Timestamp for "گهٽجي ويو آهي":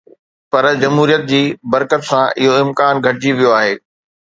3.05-3.73